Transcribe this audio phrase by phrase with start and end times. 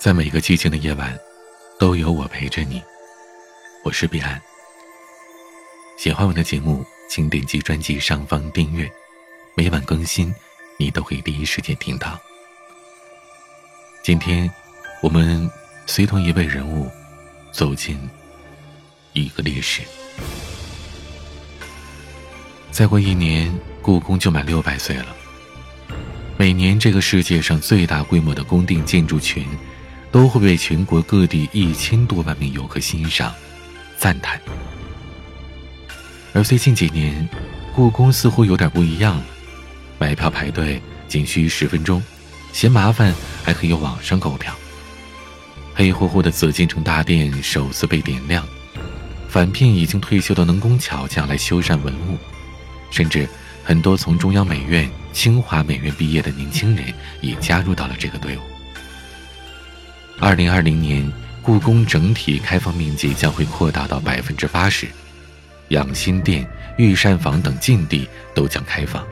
[0.00, 1.14] 在每个寂静的夜晚，
[1.78, 2.82] 都有我陪着你。
[3.84, 4.40] 我是彼岸。
[5.98, 8.90] 喜欢我的节目，请点击专辑上方订阅，
[9.54, 10.34] 每晚更新，
[10.78, 12.18] 你都会第一时间听到。
[14.02, 14.50] 今天，
[15.02, 15.46] 我们
[15.84, 16.90] 随同一位人物
[17.52, 18.00] 走进
[19.12, 19.82] 一个历史。
[22.70, 25.14] 再过一年，故宫就满六百岁了。
[26.38, 29.46] 每年，这个世界上最大规模的宫殿建筑群。
[30.12, 33.32] 都会被全国各地一千多万名游客欣赏、
[33.96, 34.40] 赞叹。
[36.32, 37.28] 而最近几年，
[37.74, 39.24] 故宫似乎有点不一样了。
[39.98, 42.02] 买票排队仅需十分钟，
[42.52, 43.14] 嫌麻烦
[43.44, 44.54] 还可以网上购票。
[45.74, 48.46] 黑乎乎的紫禁城大殿首次被点亮，
[49.28, 52.18] 返聘已经退休的能工巧匠来修缮文物，
[52.90, 53.28] 甚至
[53.64, 58.40] 很多从中央美院、清华美院毕业的年轻人也加入到了这个队伍。
[60.20, 64.86] 二零二零年，故宫整体开放面积将会扩大到百分之八十，
[65.68, 69.02] 养心殿、御膳房等禁地都将开放。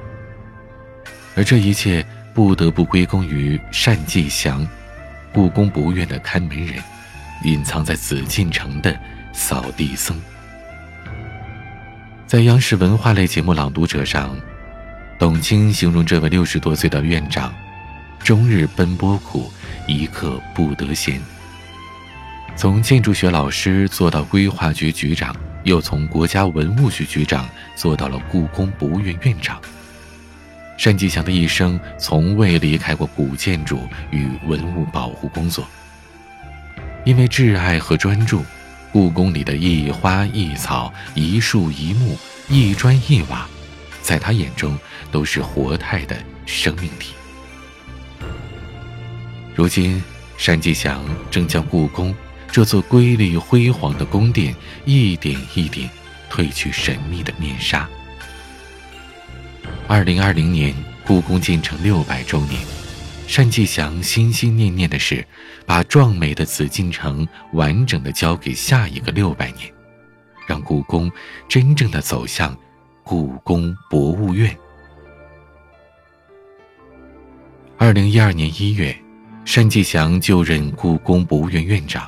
[1.35, 4.69] 而这一切不得不归功于单霁翔，
[5.33, 6.77] 故宫博物院的看门人，
[7.43, 8.95] 隐藏在紫禁城的
[9.33, 10.21] 扫地僧。
[12.27, 14.39] 在央视文化类节目《朗读者》上，
[15.19, 17.51] 董卿形容这位六十多岁的院长，
[18.23, 19.51] 终日奔波苦。
[19.89, 21.21] 一刻不得闲。
[22.55, 29.61] 从建筑学老师做到规划局局长，又从国家文物局局长做到了故宫博物院院长。
[30.81, 33.81] 单霁翔的一生从未离开过古建筑
[34.11, 35.67] 与文物保护工作。
[37.05, 38.45] 因为挚爱和专注，
[38.93, 42.17] 故宫里的一花一草、一树一木、
[42.49, 43.47] 一砖一瓦，
[44.03, 44.79] 在他眼中
[45.11, 47.15] 都是活态的生命体。
[49.59, 50.01] 如今，
[50.39, 52.15] 单霁翔正将故宫
[52.47, 55.91] 这座瑰丽辉煌的宫殿一点一点
[56.31, 57.89] 褪去神秘的面纱。
[59.89, 60.73] 二零二零年，
[61.05, 62.63] 故宫建成六百周年，
[63.27, 65.27] 单霁翔心心念念的是
[65.67, 69.75] 把壮美的紫禁城完整的交给下一个六百年，
[70.47, 71.11] 让故宫
[71.49, 72.57] 真正的走向
[73.03, 74.57] 故宫博物院。
[77.77, 78.97] 二零一二年一月。
[79.51, 82.07] 单霁翔就任故宫博物院院长，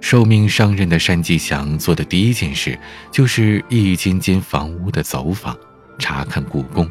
[0.00, 2.78] 受命上任的单霁翔做的第一件事
[3.10, 5.58] 就是一间间房屋的走访，
[5.98, 6.88] 查看故宫。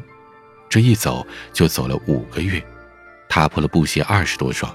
[0.70, 2.62] 这一走就走了五个月，
[3.30, 4.70] 踏破了布鞋二十多双，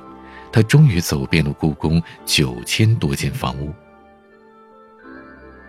[0.50, 3.74] 他终于走遍了故宫九千多间房屋。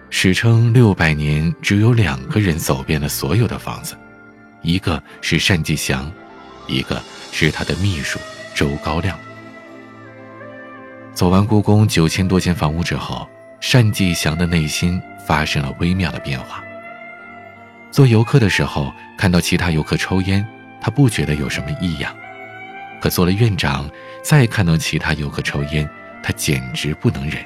[0.09, 3.97] 史称六百年，只有两个人走遍了所有的房子，
[4.61, 6.09] 一个是单霁翔，
[6.67, 7.03] 一个
[7.33, 8.17] 是他的秘书。
[8.53, 9.17] 周高亮
[11.13, 13.27] 走完故宫九千多间房屋之后，
[13.59, 16.63] 单霁翔的内心发生了微妙的变化。
[17.91, 20.45] 做游客的时候，看到其他游客抽烟，
[20.79, 22.13] 他不觉得有什么异样；
[23.01, 23.89] 可做了院长，
[24.23, 25.89] 再看到其他游客抽烟，
[26.23, 27.45] 他简直不能忍。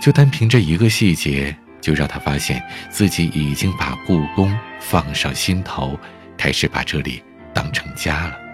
[0.00, 5.98] 就单凭这一个细节，就让他发现自己已经把故宫放上心头，
[6.38, 7.22] 开始把这里
[7.52, 8.47] 当成家了。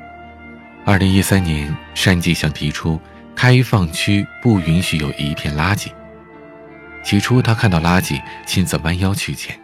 [0.87, 3.01] 二零一三年，单霁翔提出
[3.35, 5.89] 开放区不允许有一片垃圾。
[7.03, 9.55] 起初，他看到垃圾，亲自弯腰去捡；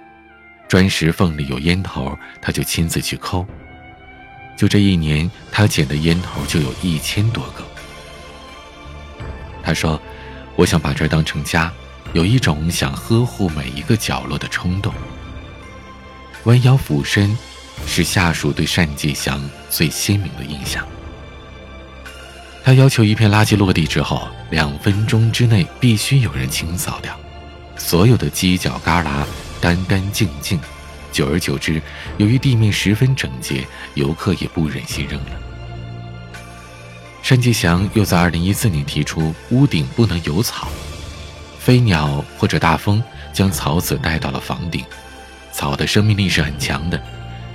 [0.66, 3.46] 砖石缝里有烟头，他就亲自去抠。
[4.56, 7.62] 就这一年，他捡的烟头就有一千多个。
[9.62, 10.00] 他说
[10.56, 11.70] ：“我想把这儿当成家，
[12.14, 14.90] 有一种想呵护每一个角落的冲动。”
[16.44, 17.36] 弯腰俯身，
[17.86, 20.82] 是下属对单霁翔最鲜明的印象。
[22.62, 27.18] 他要求一片垃圾落地之后，两分钟之内必须有人清扫掉，
[27.76, 29.24] 所有的犄角旮旯
[29.60, 30.60] 干干净净。
[31.10, 31.82] 久而久之，
[32.18, 35.30] 由于地面十分整洁，游客也不忍心扔了。
[37.22, 40.68] 单霁翔又在2014年提出，屋顶不能有草，
[41.58, 43.02] 飞鸟或者大风
[43.32, 44.84] 将草籽带到了房顶，
[45.52, 47.00] 草的生命力是很强的，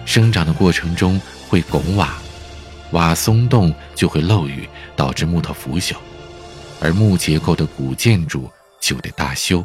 [0.06, 2.16] 生长的过程中会拱瓦。
[2.96, 5.96] 瓦松动就会漏雨，导致木头腐朽，
[6.80, 8.50] 而木结构的古建筑
[8.80, 9.64] 就得大修。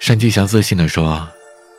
[0.00, 1.26] 单霁翔自信地说：“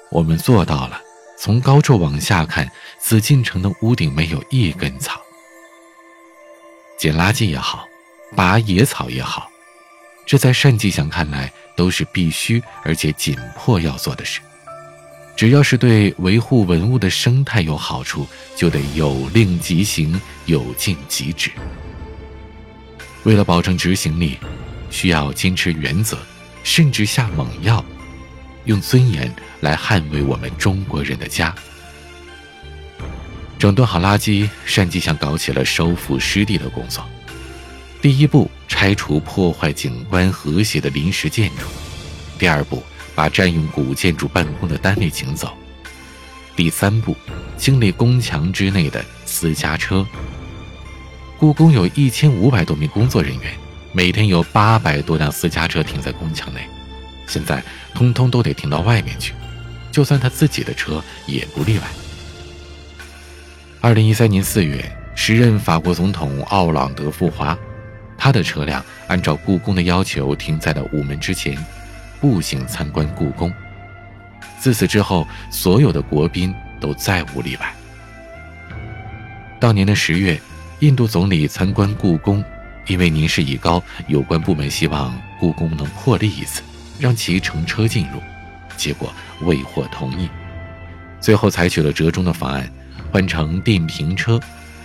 [0.10, 1.02] 我们做到了。
[1.38, 5.20] 从高处往下看，紫禁城的屋顶没有一根草。
[6.98, 7.86] 捡垃圾也好，
[8.38, 9.50] 拔野草也好，
[10.26, 14.40] 这在单霁翔看来都是必须而且紧迫要做的事。”
[15.36, 21.52] 只要是对维护文物的生态有好处，就得有令即行，有禁即止。
[23.24, 24.38] 为了保证执行力，
[24.90, 26.18] 需要坚持原则，
[26.64, 27.84] 甚至下猛药，
[28.64, 31.54] 用尊严来捍卫我们中国人的家。
[33.60, 37.04] 整顿好垃圾，单霁翔搞起了收复湿地的工作。
[38.02, 41.66] 第一步，拆除破坏景观和谐的临时建筑；
[42.38, 42.82] 第二步，
[43.16, 45.48] 把占用古建筑办公的单位请走；
[46.56, 47.16] 第三步，
[47.58, 50.06] 清理宫墙之内的私家车。
[51.38, 53.54] 故宫有一千五百多名工作人员，
[53.92, 56.62] 每天有八百多辆私家车停在宫墙内，
[57.28, 57.64] 现在
[57.94, 59.34] 通通都得停到外面去，
[59.92, 61.84] 就算他自己的车也不例外。
[63.82, 64.84] 二零一三年四月，
[65.16, 67.58] 时任法国总统奥朗德赴华，
[68.18, 71.56] 他的车辆按照故宫的要求停在了午门之前，
[72.26, 73.54] 步行参观故宫。
[74.60, 77.72] 自此之后，所有的国宾都再无例外。
[79.60, 80.42] 当年的十月。
[80.82, 82.44] 印度总理参观故宫，
[82.88, 86.62] 因为年事已高，有关部门希望故宫能破例一次，
[87.00, 88.20] 让其乘车进入，
[88.76, 89.12] 结果
[89.44, 90.30] 未获同意。
[91.22, 92.70] 最后采取了折中的方案，
[93.10, 94.38] 换成电瓶车，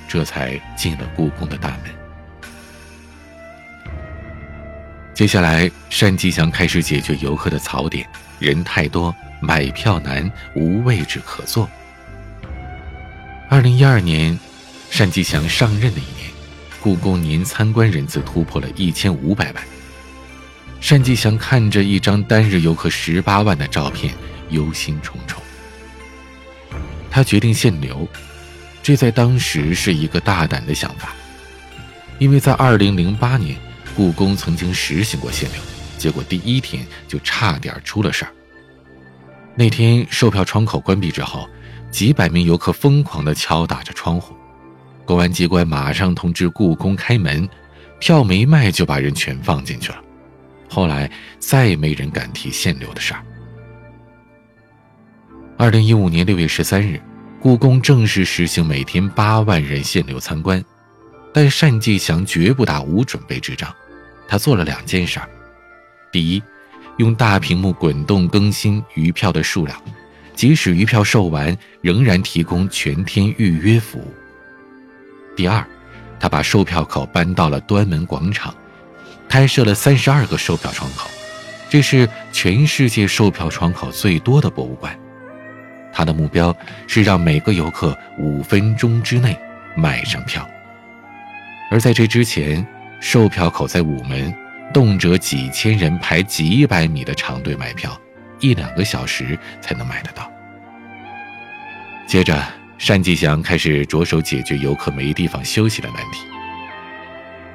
[0.07, 2.00] 这才进了故宫的大门。
[5.21, 8.09] 接下来，单霁翔开始解决游客的槽点：
[8.39, 11.69] 人太多，买票难，无位置可坐。
[13.51, 14.39] 二零一二年。
[14.97, 16.31] 单霁翔上任的一年，
[16.81, 19.63] 故宫年参观人次突破了一千五百万。
[20.81, 24.15] 单霁翔看着一张单日游客十八万的照片，
[24.49, 25.37] 忧心忡忡。
[27.11, 28.09] 他决定限流，
[28.83, 31.13] 这在当时是一个大胆的想法，
[32.19, 33.55] 因为在二零零八年，
[33.97, 35.61] 故宫曾经实行过限流，
[35.99, 38.33] 结果第一天就差点出了事儿。
[39.55, 41.49] 那天售票窗口关闭之后，
[41.91, 44.35] 几百名游客疯狂地敲打着窗户。
[45.05, 47.49] 公安机关马上通知故宫开门，
[47.99, 50.01] 票没卖就把人全放进去了。
[50.69, 51.11] 后来
[51.41, 53.23] 再也没人敢提限流的事儿。
[55.59, 56.99] 二零一五年六月十三日，
[57.41, 60.65] 故宫正式实行每天八万人限流参观，
[61.33, 63.73] 但单霁翔绝不打无准备之仗，
[64.29, 65.21] 他做了两件事：
[66.11, 66.43] 第一，
[66.99, 69.81] 用大屏幕滚动更新余票的数量，
[70.35, 74.13] 即使余票售完，仍然提供全天预约服务。
[75.37, 75.65] 第二，
[76.19, 78.55] 他把售票口搬到了端门广场，
[79.29, 81.09] 开设了三十二个售票窗口，
[81.69, 84.99] 这是全世界售票窗口最多的博物馆。
[85.93, 86.55] 他的目标
[86.87, 89.37] 是让每个游客五分钟之内
[89.77, 90.49] 买上票。
[91.71, 92.67] 而在这之前，
[93.01, 94.35] 售票口在午门，
[94.75, 97.99] 动辄几千人排几百米的长队买票，
[98.41, 100.31] 一两个小时才能买得到。
[102.07, 102.61] 接着。
[102.83, 106.27] 单霁翔开始着手解决游客没地方休息的难题。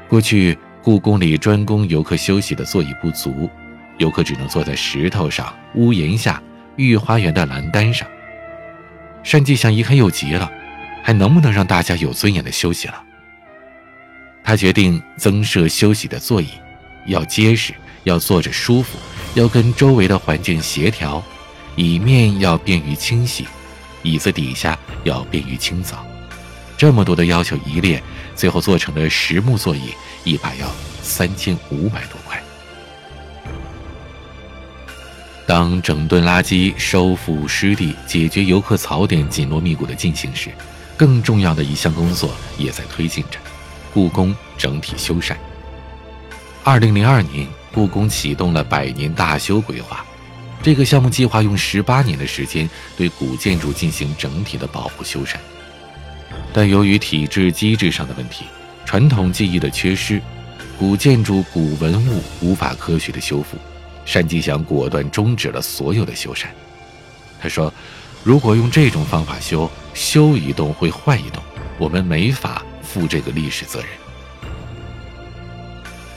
[0.07, 3.49] 过去故宫里专供游客休息的座椅不足，
[3.97, 6.41] 游客只能坐在石头上、屋檐下、
[6.77, 8.07] 御花园的栏杆上。
[9.29, 10.49] 单霁翔一看又急了，
[11.03, 13.03] 还能不能让大家有尊严的休息了？
[14.45, 16.49] 他决定增设休息的座椅，
[17.07, 18.99] 要结实，要坐着舒服，
[19.33, 21.21] 要跟周围的环境协调，
[21.75, 23.47] 椅面要便于清洗。
[24.03, 26.05] 椅子底下要便于清扫，
[26.77, 28.03] 这么多的要求一列，
[28.35, 30.71] 最后做成了实木座椅，一把要
[31.01, 32.39] 三千五百多块。
[35.47, 40.51] 当整顿垃圾、收复湿地、解决游客槽点紧锣密鼓的进行时，
[40.95, 43.39] 更重要的一项工作也在推进着：
[43.95, 45.33] 故宫整体修缮。
[46.65, 50.05] 二零零二年，故宫启动了百年大修规划。
[50.61, 55.37] 这个项目计划用十八年的时间对古建筑进行整体的保护修缮，
[56.51, 58.43] 但由于体制机制上的问题、
[58.83, 60.21] 传统技艺的缺失，
[60.77, 63.57] 古建筑古文物无法科学的修复，
[64.11, 66.47] 单霁翔果断终止了所有的修缮。
[67.39, 67.73] 他说
[68.25, 71.41] ：“如果用这种方法修，修一栋会坏一栋，
[71.77, 72.61] 我们没法
[72.95, 73.89] 负这个历史责任。”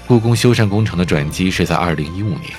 [0.06, 2.52] 故宫修缮工程的转机是在二零一五年。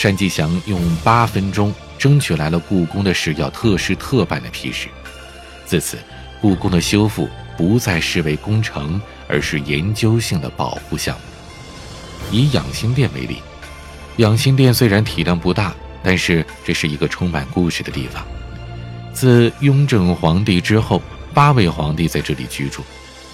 [0.00, 4.86] 单霁翔用八分钟争取来了故宫的是要特事特办的批示。
[5.66, 5.98] 自此，
[6.40, 11.22] 故宫的修复不再视为工程，而是研究性的保护项目。
[12.30, 13.42] 以养心殿为例，
[14.18, 18.24] 养心殿虽然体量不大，但是这是一个充满故事的地方。
[19.12, 21.02] 自雍正皇帝之后，
[21.34, 22.84] 八位皇帝在这里居住，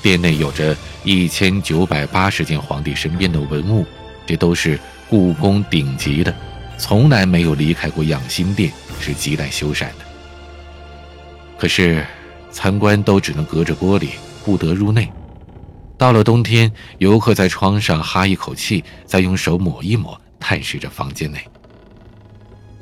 [0.04, 3.86] 殿内有着一千九百八十件皇帝身边的文物，
[4.26, 6.34] 这都是故宫顶级的。
[6.76, 8.70] 从来没有离开过养心殿，
[9.00, 10.04] 是亟待修缮的。
[11.56, 12.04] 可是，
[12.50, 14.08] 参观都只能隔着玻璃，
[14.44, 15.10] 不得入内。
[15.96, 21.38] 到了冬天，游客在窗上哈一口气，再用手抹一抹，探视着房间内。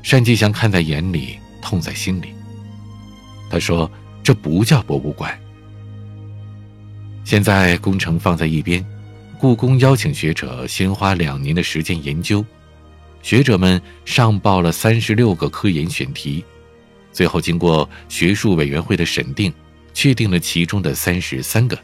[0.02, 2.35] 单霁翔看在眼里，痛在心里。
[3.49, 3.88] 他说
[4.25, 5.38] ：“这不叫博物馆。”
[7.25, 8.85] 现在工程放在一边，
[9.38, 12.45] 故宫邀请学者先花两年的时间研究。
[13.23, 16.45] 学者们上报了三十六个科研选题，
[17.12, 19.52] 最后经过学术委员会的审定，
[19.95, 21.79] 确定了其中的三十三个。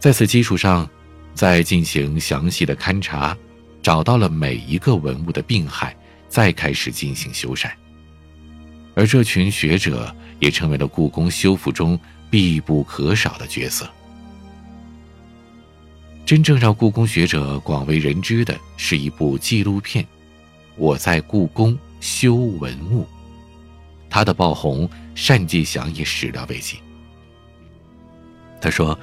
[0.00, 0.88] 在此基础上，
[1.32, 3.36] 再进行详细的勘察，
[3.80, 5.96] 找到了每一个文物的病害，
[6.28, 7.70] 再开始进行修缮。
[8.96, 13.88] 而这群学者也成为了故宫修复中必不可少的角色。
[16.26, 20.04] 真正让故宫学者广为人知的是一部纪录片
[20.74, 23.02] 《我在故宫修文物》，
[24.10, 26.78] 他的爆红，单霁翔也始料未及。
[28.60, 28.98] 他说：“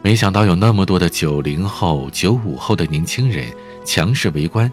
[0.00, 3.52] 没想到有那么多的九零后、九五后的年轻人
[3.84, 4.72] 强势围观，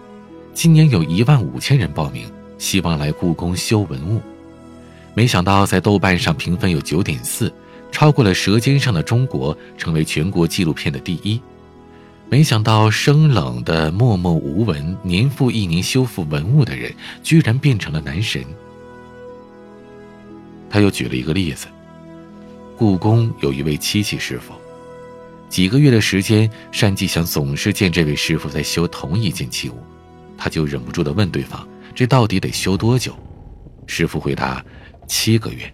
[0.54, 2.26] 今年有一万五千人报名，
[2.58, 4.22] 希望来故宫修文物。
[5.14, 7.54] 没想到在豆瓣上评分有九点四，
[7.92, 11.38] 超过了《舌尖上的中国》，成为全国纪录片的第一。”
[12.32, 16.90] 没想到生冷的默默无闻、年复一年修复文物的人，
[17.22, 18.42] 居然变成了男神。
[20.70, 21.68] 他又举了一个例子：
[22.78, 24.54] 故宫有一位漆器师傅，
[25.50, 29.76] 几个月的时间，单霁翔总是见这位师傅在修同一件器物，
[30.38, 33.14] 他就忍不住的问对方：“这到底得修多久？”
[33.88, 34.64] 师傅回答
[35.06, 35.70] ：“七个月，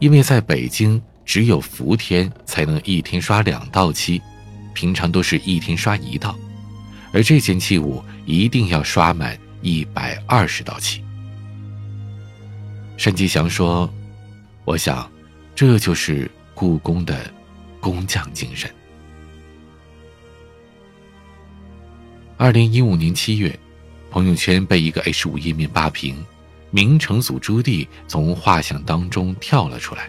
[0.00, 4.20] 因为在北京只有伏天才能一天刷两道漆。”
[4.74, 6.36] 平常都是一天刷一道，
[7.12, 11.02] 而这件器物一定要刷满一百二十道漆。
[12.96, 13.92] 单霁翔说
[14.64, 15.10] ：“我想，
[15.54, 17.32] 这就是故宫的
[17.80, 18.70] 工匠精神。”
[22.36, 23.58] 二零一五年七月，
[24.10, 26.16] 朋友圈被一个 H 五页面霸屏，
[26.70, 30.08] 明成祖朱棣从画像当中跳了出来，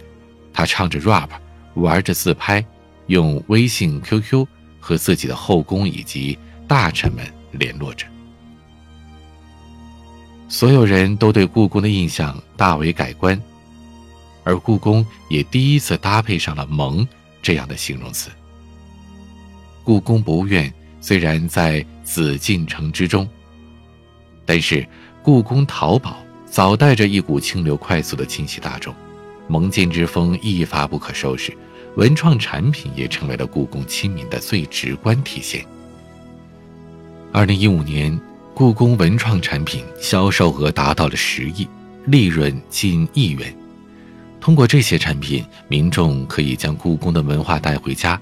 [0.53, 1.29] 他唱着 rap，
[1.75, 2.65] 玩着自拍。
[3.07, 4.45] 用微信、QQ
[4.79, 8.05] 和自己的后宫以及大臣们联络着，
[10.48, 13.39] 所有人都对故宫的印象大为改观，
[14.43, 17.07] 而故宫也第一次搭配上了“萌”
[17.41, 18.29] 这样的形容词。
[19.83, 23.27] 故宫博物院虽然在紫禁城之中，
[24.45, 24.88] 但是
[25.22, 28.93] 故宫淘宝早带着一股清流快速的侵袭大众，
[29.48, 31.55] 萌建之风一发不可收拾。
[31.95, 35.63] 文创产品也成为了故宫亲民的最直观体现。
[37.31, 38.19] 二零一五年，
[38.53, 41.67] 故宫文创产品销售额达到了十亿，
[42.05, 43.55] 利润近亿元。
[44.39, 48.19] 通过这些产品，民众可以将故宫的文化带回家，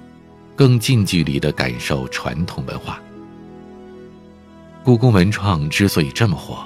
[0.54, 3.00] 更近距离地感受传统文化。
[4.84, 6.64] 故宫文创之所以这么火，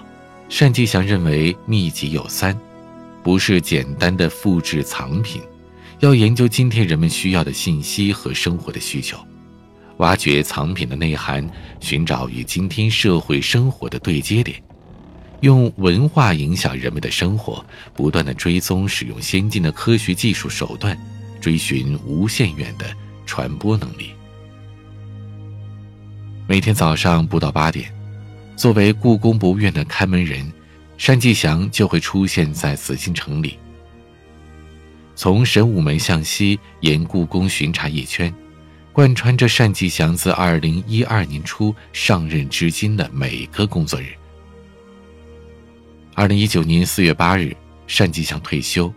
[0.49, 2.59] 单霁翔认为秘籍有三，
[3.23, 5.41] 不是简单的复制藏品。
[6.01, 9.19] 要研究今天人们需要的信息和生活的需求，
[9.97, 11.49] 挖掘藏品的内涵，
[11.81, 14.63] 寻找与今天社会生活的对接点，
[15.41, 20.99] 用文化影响人们的生活，不断的追踪使用先进的科学技术手段，
[21.41, 22.85] 追寻无限远的
[23.25, 24.11] 传播能力。
[26.47, 27.91] 每天早上不到八点，
[28.55, 30.53] 作为故宫博物院的看门人，
[30.99, 33.59] 单霁翔就会出现在紫禁城里。
[35.17, 38.33] 从神武门向西沿故宫巡查一圈，
[38.93, 44.09] 贯穿着单霁翔自二零一二年初上任至今的每个工作日。
[46.15, 47.57] 二零一九年四月八日，
[47.97, 48.93] 单霁翔退休。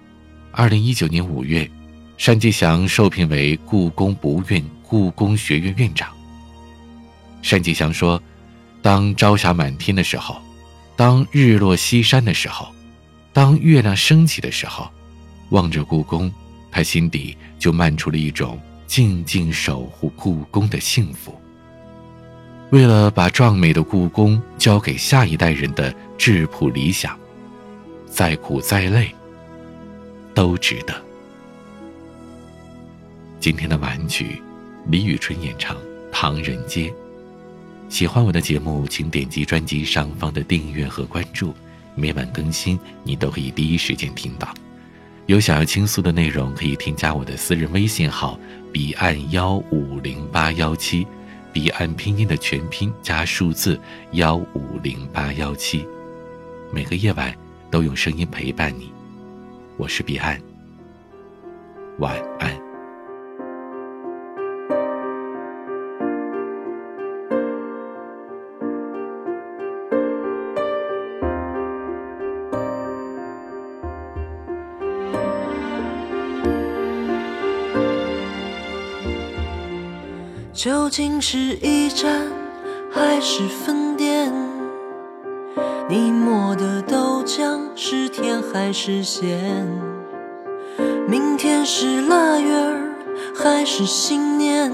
[0.51, 1.69] 二零一九年五月，
[2.17, 6.09] 单霁翔受聘为故宫博物院故宫学院院长。
[7.49, 8.21] 单霁翔说
[8.83, 10.41] ：“当朝霞满天的时候，
[10.97, 12.67] 当日落西山的时候，
[13.31, 14.91] 当月亮升起的时候。”
[15.49, 16.31] 望着故宫，
[16.71, 21.33] 他心底就漫出了一种静静守护故宫的幸福。
[22.71, 27.17] 为了把壮美的故宫交给下一代人的质朴理想，
[28.07, 29.09] 再苦再累，
[30.35, 30.93] 都值得。
[33.39, 34.41] 今天的晚曲，
[34.87, 35.75] 李宇春演唱
[36.11, 36.89] 《唐人街》。
[37.89, 41.55] 喜欢我的节目，请点击专辑上方的订阅和关注，
[41.95, 44.53] 每晚更新，你都可以第一时间听到。
[45.29, 48.35] 有想要倾诉的内容，可以添加我的私人微信号
[48.73, 51.05] “彼岸幺五零八幺七”，
[51.53, 53.79] 彼岸拼音的全拼加数字
[54.13, 55.85] 幺五零八幺七。
[56.73, 57.31] 每个夜晚
[57.69, 58.91] 都用声音陪伴你，
[59.77, 60.41] 我是彼岸。
[61.99, 62.68] 晚安。
[80.61, 82.27] 究竟是一站
[82.91, 84.29] 还是分店？
[85.87, 89.65] 你磨的豆浆是甜还是咸？
[91.07, 92.51] 明天是腊月
[93.33, 94.69] 还是新年？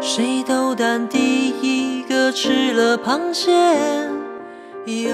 [0.00, 3.52] 谁斗胆第一个吃了螃蟹？
[4.84, 5.12] 有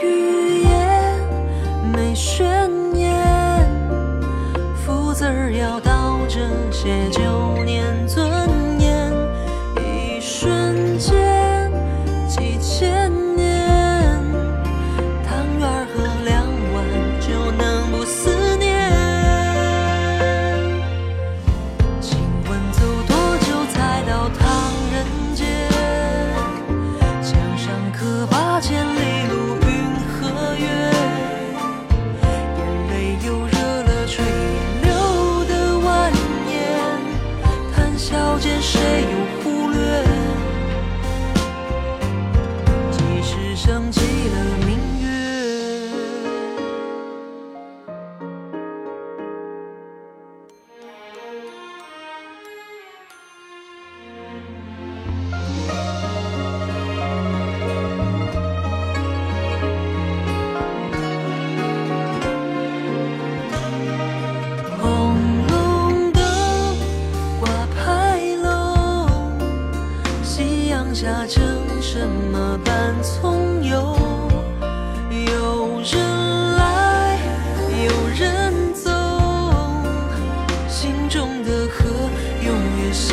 [0.00, 1.18] 语言
[1.92, 3.68] 没宣言，
[4.76, 6.38] 福字儿要倒着
[6.70, 8.39] 写，九年尊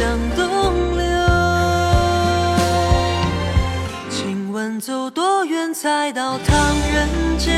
[0.08, 1.06] 向东流。
[4.10, 6.58] 请问走多远才到唐
[6.94, 7.52] 人街？